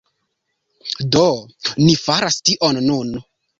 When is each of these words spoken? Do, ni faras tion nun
Do, 1.17 1.27
ni 1.83 1.93
faras 2.07 2.41
tion 2.51 2.83
nun 2.91 3.15